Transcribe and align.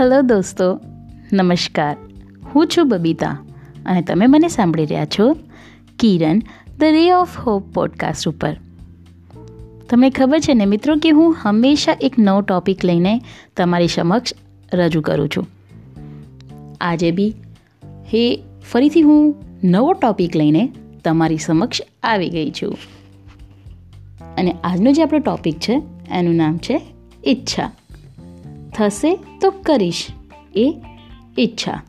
Hello 0.00 0.22
દોસ્તો, 0.22 0.80
નમસ્કાર. 1.32 1.96
હું 2.54 2.66
છું 2.66 2.88
બબીતા 2.88 3.38
અને 3.86 4.02
તમે 4.02 4.26
મને 4.26 4.48
સાંભળી 4.48 4.86
રહ્યા 4.86 5.04
છો 5.04 5.36
Kiran, 5.98 6.38
the 6.78 6.82
ray 6.82 7.12
of 7.12 7.38
hope 7.38 7.74
podcast 7.74 8.28
ઉપર. 8.28 8.56
તમને 9.90 10.10
ખબર 10.10 10.38
છે 10.38 10.54
ને 10.54 10.64
મિત્રો 10.64 10.96
કે 10.96 11.10
હું 11.10 11.36
હંમેશા 11.42 11.96
એક 12.00 12.14
નવો 12.18 12.40
ટૉપિક 12.40 12.84
લઈને 12.84 13.20
તમારી 13.56 13.88
સમક્ષ 13.88 14.32
રજૂ 14.74 15.00
કરું 15.00 15.28
છું. 15.28 15.46
આજે 16.80 17.10
બી, 17.10 17.34
હે, 17.84 18.42
ફરીથી 18.72 19.02
હું 19.02 19.34
નવો 19.64 19.92
ટૉપિક 19.92 20.36
લઈને 20.36 20.72
તમારી 21.04 21.38
સમક્ષ 21.38 21.80
આવી 22.02 22.28
ગઈ 22.28 22.50
છું. 22.50 22.78
અને 24.38 24.56
આજનો 24.64 24.92
જે 24.92 25.02
આપણો 25.02 25.18
ટૉપિક 25.18 25.58
છે, 25.58 25.82
એનું 26.10 26.34
નામ 26.34 26.58
છે 26.58 26.80
ઈચ્છા. 27.26 27.70
થશે 28.78 29.18
તો 29.40 29.50
કરીશ, 29.50 30.06
એ 30.56 30.74
ઈચ્છા. 31.38 31.82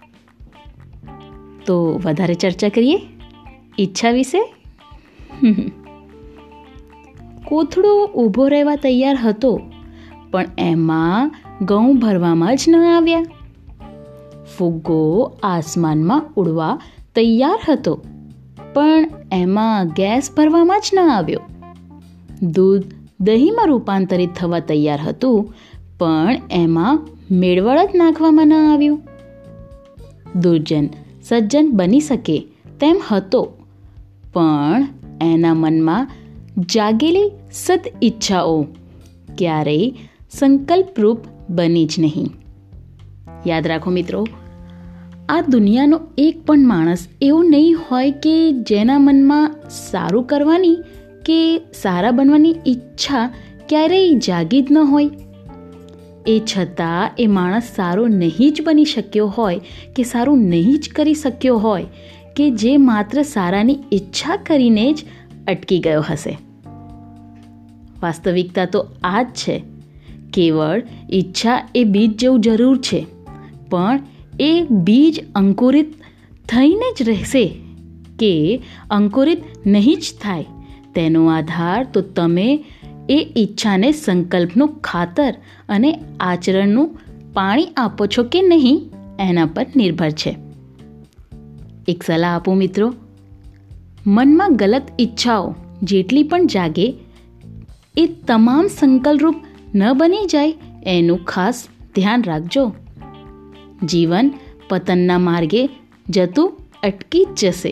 તો 1.66 2.02
વધારે 2.06 2.34
ચર્ચા 2.34 2.70
કરીએ? 2.70 3.02
ઈચ્છા 3.80 4.12
વિશે? 4.12 4.54
કોથળો 7.46 8.06
ઊભો 8.06 8.48
રહેવા 8.48 8.76
તૈયાર 8.76 9.16
હતો, 9.16 9.62
પણ 10.32 10.46
એમાં 10.58 11.32
ઘઉં 11.62 12.00
ભરવામાં 12.00 12.56
જ 12.56 12.66
ન 12.68 12.76
આવ્યા. 12.76 13.24
ફુગ્ગો 14.58 15.32
આસમાનમાં 15.44 16.26
ઉડવા 16.36 16.80
તૈયાર 17.16 17.60
હતો, 17.70 18.02
પણ 18.74 19.10
એમાં 19.32 19.88
ગેસ 19.88 20.32
ભરવામાં 20.38 20.80
જ 20.80 20.90
ન 20.94 21.00
આવ્યો. 21.00 21.40
દૂધ 22.42 22.84
દહીંમાં 23.20 23.68
રૂપાંતરિત 23.68 24.34
થવા 24.34 24.60
તૈયાર 24.60 25.00
હતું 25.02 25.54
પણ 26.00 26.42
એમાં 26.52 27.08
મેળવળ 27.32 27.80
જ 27.86 27.90
નાખવામાં 27.96 28.48
ન 28.48 28.54
આવ્યું. 28.54 29.00
દુર્જન 30.36 30.90
સજ્જન 31.24 31.72
બની 31.72 32.00
શકે 32.00 32.38
તેમ 32.80 32.98
હતો, 33.12 33.42
પણ 34.34 34.88
એના 35.22 35.54
મનમાં 35.54 36.12
જાગેલી 36.76 37.32
સદ 37.54 37.80
ઈચ્છાઓ 38.04 38.62
ક્યારેય 39.38 39.94
સંકલ્પરૂપ 40.32 41.20
બની 41.50 41.86
જ 41.86 41.94
નહીં. 42.00 42.30
યાદ 43.48 43.68
રાખો 43.68 43.92
મિત્રો, 43.92 44.28
આ 45.30 45.42
દુનિયાનો 45.42 46.00
એક 46.18 46.46
પણ 46.46 46.68
માણસ 46.68 47.08
એવો 47.22 47.44
નહીં 47.44 47.78
હોય 47.90 48.12
કે 48.12 48.36
જેના 48.52 49.00
મનમાં 49.00 49.56
સારું 49.70 50.24
કરવાની 50.24 50.78
કે 51.26 51.40
સારા 51.58 52.12
બનવાની 52.12 52.56
ઈચ્છા 52.68 53.26
ક્યારેય 53.70 54.14
જાગી 54.14 54.62
જ 54.62 54.72
ન 54.72 54.78
હોય. 54.78 55.10
એ 56.28 56.42
છતાં 56.52 57.12
એ 57.20 57.28
માણસ 57.28 57.72
સારો 57.76 58.08
નહીં 58.08 58.54
જ 58.54 58.62
બની 58.62 58.86
શક્યો 58.86 59.28
હોય 59.28 59.60
કે 59.96 60.04
સારું 60.04 60.38
નહીં 60.40 60.80
જ 60.80 60.90
કરી 60.90 61.14
શક્યો 61.14 61.58
હોય 61.58 61.86
કે 62.36 62.50
જે 62.52 62.78
માત્ર 62.78 63.22
સારાની 63.24 63.78
ઈચ્છા 63.94 64.36
કરીને 64.48 64.94
જ 64.94 65.04
અટકી 65.48 65.80
ગયો 65.80 66.04
હશે. 66.10 66.38
વાસ્તવિકતા 68.02 68.66
તો 68.66 68.86
આ 69.04 69.24
જ 69.24 69.28
છે. 69.28 69.64
કેવળ 70.34 70.84
ઈચ્છા 71.14 71.70
એ 71.76 71.84
બીજ 71.84 72.18
જેવું 72.18 72.42
જરૂર 72.42 72.78
છે, 72.78 73.06
પણ 73.70 74.00
એ 74.40 74.66
બીજ 74.70 75.24
અંકુરિત 75.36 75.94
થઈને 76.50 76.94
જ 77.00 77.08
રહેશે 77.08 77.46
કે 78.20 78.62
અંકુરિત 78.92 79.44
નહીં 79.66 79.98
જ 79.98 80.14
થાય, 80.22 80.46
તેનો 80.96 81.26
આધાર 81.28 81.88
તો 81.94 82.02
તમે 82.02 82.64
એ 83.10 83.34
ઈચ્છાને 83.38 83.92
સંકલ્પનું 83.92 84.68
ખાતર 84.68 85.36
અને 85.70 86.00
આચરણનું 86.20 87.00
પાણી 87.34 87.66
આપો 87.66 88.06
છો 88.06 88.24
કે 88.24 88.42
નહીં, 88.42 88.92
એના 89.20 89.46
પર 89.46 89.66
નિર્ભર 89.76 90.10
છે. 90.10 90.36
એક 91.88 92.04
સલાહ 92.04 92.36
આપું 92.36 92.58
મિત્રો. 92.58 92.94
મનમાં 94.08 94.56
ગલત 94.56 94.88
ઈચ્છાઓ 95.00 95.56
જેટલી 95.84 96.24
પણ 96.24 96.48
જાગે, 96.48 96.96
એ 97.98 98.06
તમામ 98.06 98.68
સંકલ્પરૂપ 98.68 99.36
ન 99.76 99.94
બની 99.94 100.26
જાય 100.26 100.54
એનું 100.86 101.26
ખાસ 101.26 101.68
ધ્યાન 101.96 102.24
રાખજો. 102.24 102.74
જીવન 103.84 104.32
પતનના 104.70 105.18
માર્ગે 105.18 105.70
જતું 106.10 106.58
અટકી 106.84 107.28
જશે. 107.40 107.72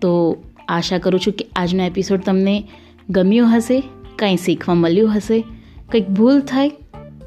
તો 0.00 0.36
આશા 0.68 0.98
કરું 0.98 1.20
છું 1.20 1.32
કે 1.32 1.46
આજનો 1.56 1.84
એપિસોડ 1.84 2.20
તમને 2.20 2.68
ગમ્યો 3.10 3.46
હશે, 3.46 3.82
કંઈ 4.18 4.36
શીખવા 4.36 4.74
મળ્યું 4.74 5.16
હશે, 5.16 5.40
કંઈક 5.92 6.08
ભૂલ 6.08 6.40
થાય 6.40 6.72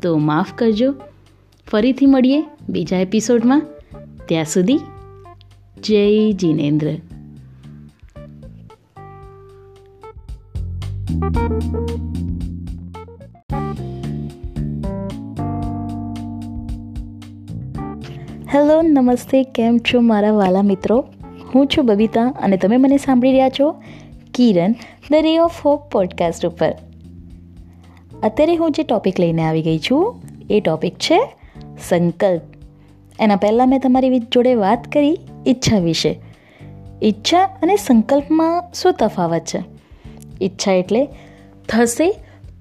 તો 0.02 0.18
માફ 0.18 0.54
કરજો. 0.54 0.96
ફરીથી 1.72 2.06
મળીએ 2.06 2.44
બીજા 2.70 2.98
એપિસોડમાં. 2.98 3.62
ત્યાં 4.26 4.46
સુધી 4.46 4.80
જય 5.84 6.32
જીનેન્દ્ર. 6.32 6.88
હેલો, 18.54 18.82
નમસ્તે, 18.82 19.44
કેમ 19.44 19.78
છો 19.78 20.02
મારા 20.02 20.32
વાલા 20.32 20.62
મિત્રો? 20.62 21.06
હું 21.56 21.68
છું 21.68 21.86
બબીતા 21.86 22.26
અને 22.28 22.58
તમે 22.58 22.78
મને 22.78 22.98
સાંભળી 22.98 23.32
રહ્યા 23.32 23.50
છો 23.50 23.84
Kiran 24.34 24.76
the 25.12 25.14
ray 25.14 25.38
of 25.38 25.62
hope 25.62 25.92
podcast 25.92 26.46
ઉપર. 26.46 26.74
અત્યારે 28.24 28.56
હું 28.56 28.72
જે 28.72 28.84
ટૉપિક 28.84 29.20
લઈને 29.20 29.44
આવી 29.44 29.62
ગઈ 29.62 29.80
છું, 29.80 30.22
એ 30.50 30.60
ટૉપિક 30.60 30.96
છે 30.96 31.36
સંકલ્પ. 31.90 32.42
એના 33.20 33.36
પહેલાં 33.36 33.70
મેં 33.70 33.80
તમારી 33.80 34.20
જોડે 34.20 34.56
વાત 34.56 34.92
કરી 34.92 35.20
ઈચ્છા 35.48 35.80
વિશે. 35.80 36.20
ઈચ્છા 37.04 37.44
અને 37.44 37.76
સંકલ્પમાં 37.76 38.64
શું 38.74 38.94
તફાવત 38.94 39.42
છે? 39.42 39.64
ઈચ્છા 40.42 40.72
એટલે 40.72 41.08
થશે 41.70 42.16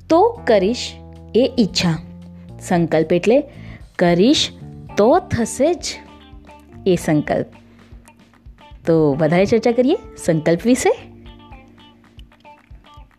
તો 0.09 0.41
કરીશ 0.47 0.93
એ 1.35 1.53
ઈચ્છા. 1.59 1.99
સંકલ્પ 2.61 3.12
એટલે 3.12 3.45
કરીશ 3.99 4.51
તો 4.97 5.19
થશે 5.19 5.75
જ 5.75 5.85
એ 6.87 6.97
સંકલ્પ. 6.97 7.47
તો 8.87 9.15
વધારે 9.19 9.47
ચર્ચા 9.47 9.73
કરીએ 9.73 9.97
સંકલ્પ 10.25 10.61
વિશે? 10.65 11.16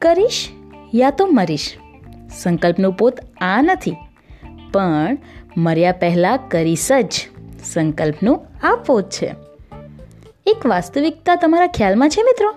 કરીશ 0.02 0.50
યા 0.96 1.12
તો 1.12 1.28
મરીશ? 1.28 1.74
સંકલ્પનું 2.38 2.94
પોત 2.94 3.20
આ 3.42 3.62
નથી. 3.62 3.96
પણ 4.72 5.18
મર્યા 5.58 5.92
પહેલાં 5.92 6.40
કરીશ 6.50 6.92
જ. 6.92 7.28
સંકલ્પનું 7.74 8.46
આ 8.64 8.76
પોત 8.76 9.10
છે. 9.10 9.36
એક 10.46 10.66
વાસ્તવિકતા 10.66 11.36
તમારા 11.36 11.68
ખ્યાલમાં 11.68 12.10
છે 12.10 12.22
મિત્રો? 12.22 12.56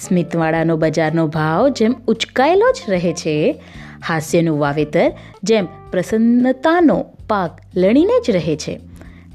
સ્મિતવાળાનો 0.00 0.76
બજારનો 0.76 1.26
ભાવ 1.26 1.68
જેમ 1.68 1.94
ઉચકાયેલો 2.06 2.72
જ 2.72 2.90
રહે 2.90 3.12
છે, 3.12 3.62
હાસ્યનું 4.06 4.58
વાવેતર 4.58 5.12
જેમ 5.42 5.66
પ્રસન્નતાનો 5.90 7.06
પાક 7.28 7.50
લણીને 7.76 8.20
જ 8.26 8.30
રહે 8.30 8.56
છે. 8.56 8.80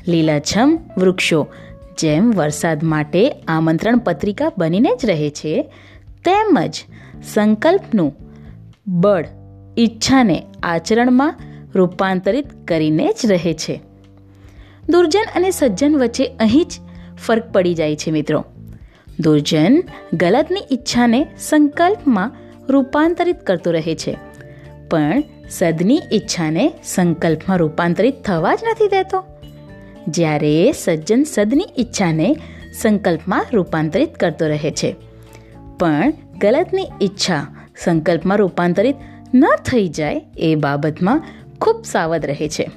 લીલાછમ 0.07 0.79
વૃક્ષો 0.97 1.47
જેમ 1.97 2.31
વરસાદ 2.31 2.83
માટે 2.83 3.31
આમંત્રણ 3.47 3.97
પત્રિકા 3.97 4.51
બનીને 4.57 4.89
જ 4.95 5.05
રહે 5.05 5.29
છે 5.29 5.73
તેમજ 6.25 6.83
સંકલ્પનું 7.33 8.11
બળ 8.87 9.25
ઈચ્છાને 9.77 10.43
આચરણમાં 10.63 11.35
રૂપાંતરિત 11.75 12.67
કરીને 12.67 13.07
જ 13.23 13.31
રહે 13.31 13.53
છે. 13.53 13.81
દુર્જન 14.89 15.27
અને 15.35 15.51
સજ્જન 15.51 15.97
વચ્ચે 15.97 16.25
અહીં 16.39 16.65
જ 16.65 16.79
ફરક 17.27 17.51
પડી 17.51 17.73
જાય 17.73 17.95
છે 17.95 18.11
મિત્રો. 18.11 18.45
દુર્જન 19.19 19.83
ગલતની 20.13 20.63
ઈચ્છાને 20.71 21.27
સંકલ્પમાં 21.39 22.31
રૂપાંતરિત 22.69 23.39
કરતો 23.39 23.71
રહે 23.71 23.95
છે, 23.95 24.17
પણ 24.89 25.23
સદની 25.49 26.01
ઈચ્છાને 26.13 26.73
સંકલ્પમાં 26.83 27.57
રૂપાંતરિત 27.57 28.23
થવા 28.23 28.55
જ 28.55 28.59
નથી 28.71 28.87
દેતો. 28.87 29.23
જ્યારે 30.07 30.71
સજ્જન 30.71 31.23
સદની 31.23 31.67
ઈચ્છાને 31.79 32.35
સંકલ્પમાં 32.81 33.45
રૂપાંતરિત 33.53 34.15
કરતો 34.15 34.47
રહે 34.47 34.71
છે 34.71 34.95
પણ 35.81 36.13
ગલતની 36.41 36.87
ઈચ્છા 37.01 37.47
સંકલ્પમાં 37.83 38.37
રૂપાંતરિત 38.37 38.95
ન 39.33 39.43
થઈ 39.65 39.87
જાય 39.87 40.21
એ 40.37 40.55
બાબતમાં 40.55 41.23
ખૂબ 41.61 41.83
સાવધ 41.85 42.25
રહે 42.25 42.47
છે. 42.49 42.69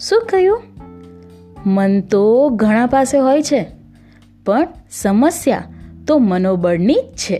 શું 0.00 0.22
કહ્યું? 0.28 0.62
મન 1.66 2.00
તો 2.00 2.48
ઘણા 2.48 2.86
પાસે 2.86 3.18
હોય 3.18 3.42
છે, 3.42 3.66
પણ 4.46 4.68
સમસ્યા 4.90 5.64
તો 6.06 6.18
મનોબળની 6.18 6.94
જ 6.94 7.16
છે. 7.16 7.38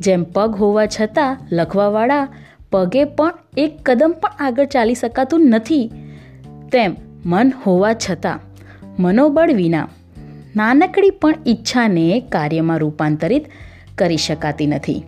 જેમ 0.00 0.24
પગ 0.24 0.54
હોવા 0.54 0.86
છતાં 0.86 1.38
લખવાવાળા 1.52 2.28
પગે 2.70 3.04
પણ 3.04 3.32
એક 3.56 3.78
કદમ 3.82 4.14
પણ 4.20 4.30
આગળ 4.38 4.66
ચાલી 4.66 4.94
શકાતું 4.94 5.48
નથી, 5.48 5.90
તેમ 6.72 6.96
મન 7.26 7.52
હોવા 7.66 7.92
છતાં 7.92 8.40
મનોબળ 9.02 9.52
વિના 9.52 9.88
નાનકડી 10.56 11.10
પણ 11.10 11.34
ઈચ્છાને 11.46 12.20
કાર્યમાં 12.20 12.78
રૂપાંતરિત 12.78 13.44
કરી 13.98 14.16
શકાતી 14.16 14.66
નથી. 14.66 15.02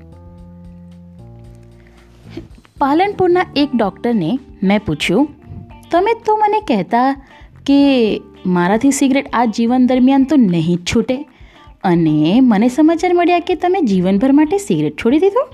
પાલનપુરના 2.79 3.47
એક 3.57 3.69
ડૉક્ટરને 3.75 4.39
મેં 4.63 4.81
પૂછ્યું, 4.87 5.29
તમે 5.91 6.15
તો 6.27 6.37
મને 6.37 6.61
કહેતા 6.61 7.23
કે 7.67 7.79
મારાથી 8.47 8.91
સિગરેટ 8.91 9.27
આ 9.33 9.45
જીવન 9.45 9.87
દરમિયાન 9.87 10.25
તો 10.25 10.37
નહીં 10.37 10.77
જ 10.77 10.95
છૂટે 10.95 11.17
અને 11.85 12.41
મને 12.41 12.69
સમાચાર 12.69 13.13
મળ્યા 13.15 13.39
કે 13.39 13.55
તમે 13.55 13.81
જીવનભર 13.81 14.33
માટે 14.33 14.59
સિગરેટ 14.59 15.05
છોડી 15.05 15.19
દીધું? 15.19 15.49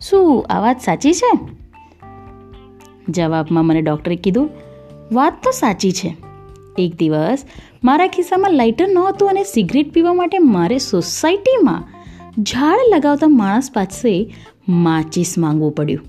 શું 0.00 0.46
આ 0.50 0.60
વાત 0.60 0.80
સાચી 0.80 1.12
છે? 1.12 1.38
જવાબમાં 3.08 3.66
મને 3.66 3.82
ડૉક્ટરે 3.82 4.16
કીધું, 4.16 4.50
વાત 5.12 5.32
તો 5.42 5.50
સાચી 5.50 5.92
છે. 5.92 6.33
એક 6.78 6.96
દિવસ 6.96 7.44
મારા 7.84 8.06
ખિસ્સામાં 8.06 8.52
લાઇટર 8.52 8.88
નહોતું 8.88 9.28
અને 9.28 9.44
સિગરેટ 9.44 9.92
પીવા 9.92 10.14
માટે 10.14 10.38
મારે 10.38 10.78
સોસાયટીમાં 10.78 11.84
ઝાડ 12.42 12.78
લગાવતા 12.94 13.28
માણસ 13.28 13.70
પાસે 13.74 14.34
માચીસ 14.68 15.34
માંગવું 15.38 15.72
પડ્યું. 15.72 16.00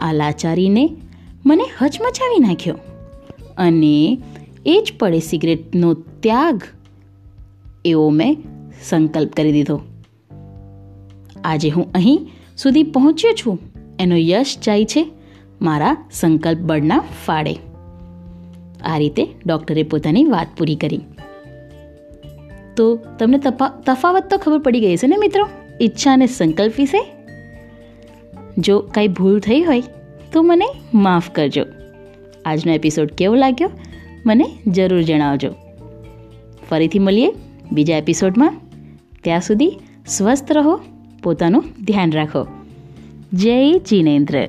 આ 0.00 0.12
લાચારીને 0.12 0.96
મને 1.46 1.64
હચમચાવી 1.80 2.38
નાખ્યો 2.38 2.74
અને 3.58 4.22
એ 4.66 4.84
જ 4.86 4.92
પડે 4.98 5.20
સિગરેટનો 5.20 5.94
ત્યાગ 5.94 6.62
એવો 7.84 8.10
મેં 8.10 8.42
સંકલ્પ 8.88 9.32
કરી 9.32 9.52
દીધો. 9.52 9.80
આજે 11.44 11.68
હું 11.68 11.92
અહીં 11.94 12.28
સુધી 12.56 12.82
પહોંચ્યો 12.82 13.30
છું. 13.32 13.58
એનો 14.00 14.16
યશ 14.16 14.56
જાય 14.66 14.84
છે 14.84 15.10
મારા 15.62 15.96
સંકલ્પ 16.12 16.58
બળના 16.58 17.04
ફાળે. 17.26 17.56
આ 18.84 18.98
રીતે 18.98 19.26
ડૉક્ટરે 19.46 19.82
પોતાની 19.82 20.24
વાત 20.24 20.46
પૂરી 20.58 20.76
કરી. 20.76 21.00
તો 22.76 22.96
તમને 22.96 23.38
તફાવત 23.86 24.30
તો 24.30 24.38
ખબર 24.38 24.58
પડી 24.58 24.80
ગઈ 24.80 24.96
છે 24.96 25.06
ને 25.06 25.16
મિત્રો? 25.16 25.48
ઈચ્છા 25.80 26.12
અને 26.12 26.26
સંકલ્પ 26.26 26.72
વિશે? 26.78 27.12
જો 28.58 28.78
કાંઈ 28.80 29.08
ભૂલ 29.08 29.40
થઈ 29.40 29.60
હોય, 29.62 29.82
તો 30.32 30.42
મને 30.42 30.64
માફ 30.94 31.30
કરજો. 31.30 31.64
આજનો 32.46 32.72
એપિસોડ 32.72 33.06
કેવો 33.06 33.34
લાગ્યો, 33.34 33.70
મને 34.26 34.44
જરૂર 34.66 35.02
જણાવજો. 35.02 35.54
ફરીથી 36.70 36.98
મળીએ 36.98 37.32
બીજા 37.72 37.96
એપિસોડમાં. 37.96 38.54
ત્યાં 39.24 39.40
સુધી 39.40 39.78
સ્વસ્થ 40.06 40.52
રહો, 40.52 40.80
પોતાનું 41.22 41.64
ધ્યાન 41.84 42.12
રાખો. 42.12 42.46
જય 43.32 43.78
જીનેન્દ્ર. 43.78 44.48